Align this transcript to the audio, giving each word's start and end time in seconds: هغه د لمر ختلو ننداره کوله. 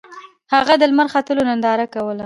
هغه 0.53 0.73
د 0.77 0.83
لمر 0.91 1.07
ختلو 1.13 1.41
ننداره 1.49 1.85
کوله. 1.93 2.19